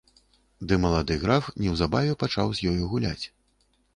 [0.69, 3.25] Ды малады граф неўзабаве пачаў з ёю гуляць.